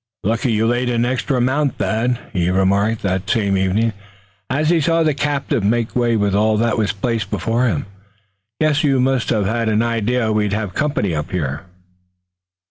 [0.23, 3.93] "Lucky you laid in an extra amount, Thad," he remarked that same evening,
[4.49, 7.85] as he saw the captive make way with all that was placed before him.
[8.59, 11.65] "Guess you must have had an idea we'd have company up here."